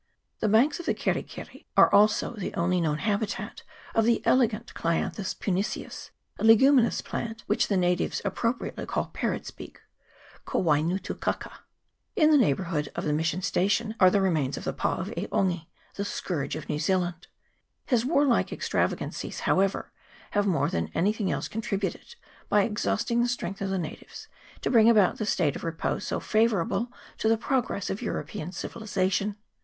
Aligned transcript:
The 0.39 0.49
banks 0.49 0.79
of 0.79 0.87
the 0.87 0.95
Keri 0.95 1.21
keri 1.21 1.67
are 1.77 1.93
also 1.93 2.33
the 2.33 2.55
only 2.55 2.81
known 2.81 2.97
habitat 2.97 3.61
of 3.93 4.03
the 4.03 4.25
elegant 4.25 4.73
Clianthus 4.73 5.35
puniceus, 5.35 6.09
a 6.39 6.43
leguminous 6.43 7.01
plant, 7.03 7.43
which 7.45 7.67
the 7.67 7.77
natives 7.77 8.19
appropriately 8.25 8.87
call 8.87 9.11
parrot's 9.13 9.51
bill 9.51 9.67
ko 10.43 10.63
waingutu 10.63 11.19
kaka. 11.19 11.51
In 12.15 12.31
the 12.31 12.37
neigh 12.39 12.55
bourhood 12.55 12.87
of 12.95 13.03
the 13.03 13.13
mission 13.13 13.43
station 13.43 13.93
are 13.99 14.09
the 14.09 14.21
remains 14.21 14.57
of 14.57 14.63
the 14.63 14.73
pa 14.73 14.95
of 14.95 15.11
E' 15.15 15.27
Ongi, 15.27 15.67
the 15.93 16.03
scourge 16.03 16.55
of 16.55 16.67
New 16.67 16.79
Zealand. 16.79 17.27
His 17.85 18.03
warlike 18.03 18.51
extravagancies, 18.51 19.41
however, 19.41 19.91
have 20.31 20.47
more 20.47 20.71
than 20.71 20.89
anything 20.95 21.31
else 21.31 21.47
contributed, 21.47 22.15
by 22.49 22.63
exhausting 22.63 23.21
the 23.21 23.29
strength 23.29 23.61
of 23.61 23.69
the 23.69 23.77
natives, 23.77 24.27
to 24.61 24.71
bring 24.71 24.89
about 24.89 25.19
that 25.19 25.27
state 25.27 25.55
of 25.55 25.63
repose 25.63 26.07
so 26.07 26.19
favourable 26.19 26.91
to 27.19 27.29
the 27.29 27.37
progress 27.37 27.91
of 27.91 28.01
European 28.01 28.51
civilization. 28.51 29.35